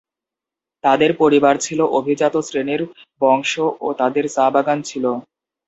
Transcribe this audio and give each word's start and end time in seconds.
তাদের 0.83 1.11
পরিবার 1.17 1.55
ছিল 1.57 1.79
অভিজাত 1.99 2.35
শ্রেনীর 2.39 2.81
বংশ 3.21 3.51
ও 3.81 3.97
তাদের 3.99 4.25
চা-বাগান 4.35 4.79
ছিল। 4.81 5.05